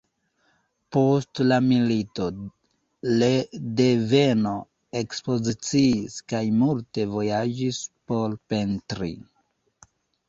[0.95, 2.29] Post la milito
[3.19, 3.29] le
[3.81, 4.55] denove
[5.05, 9.13] ekspoziciis kaj multe vojaĝis por pentri.